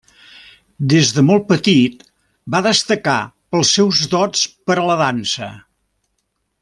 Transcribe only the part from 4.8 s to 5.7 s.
la dansa.